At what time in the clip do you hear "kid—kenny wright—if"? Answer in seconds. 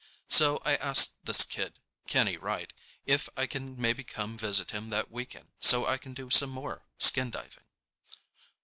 1.43-3.29